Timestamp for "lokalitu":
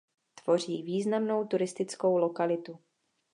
2.17-2.79